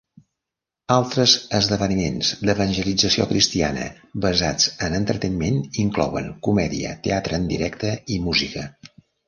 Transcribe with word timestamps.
Altres 0.93 1.33
esdeveniments 1.57 2.31
d'evangelització 2.49 3.27
cristiana 3.33 3.85
basats 4.25 4.73
en 4.89 4.97
entreteniment 5.03 5.63
inclouen 5.87 6.35
comèdia, 6.51 6.99
teatre 7.09 7.43
en 7.43 7.49
directe 7.55 7.97
i 8.17 8.23
música. 8.29 8.69